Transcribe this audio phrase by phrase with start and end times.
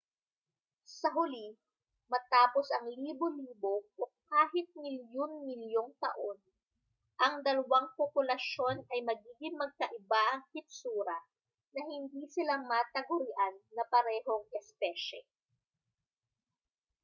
[0.99, 1.47] sa huli
[2.11, 3.73] matapos ang libo-libo
[4.03, 6.37] o kahit milyon-milyong taon
[7.25, 11.19] ang dalawang populasyon ay magiging magkaiba ang hitsura
[11.77, 15.21] na hindi sila matagurian na parehong espesye